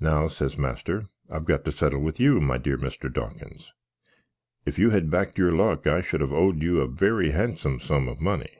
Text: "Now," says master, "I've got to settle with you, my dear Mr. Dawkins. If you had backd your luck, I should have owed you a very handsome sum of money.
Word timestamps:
"Now," 0.00 0.26
says 0.26 0.58
master, 0.58 1.04
"I've 1.30 1.44
got 1.44 1.64
to 1.66 1.70
settle 1.70 2.00
with 2.00 2.18
you, 2.18 2.40
my 2.40 2.58
dear 2.58 2.76
Mr. 2.76 3.08
Dawkins. 3.12 3.72
If 4.66 4.76
you 4.76 4.90
had 4.90 5.08
backd 5.08 5.38
your 5.38 5.52
luck, 5.52 5.86
I 5.86 6.00
should 6.00 6.20
have 6.20 6.32
owed 6.32 6.60
you 6.64 6.80
a 6.80 6.88
very 6.88 7.30
handsome 7.30 7.78
sum 7.78 8.08
of 8.08 8.20
money. 8.20 8.56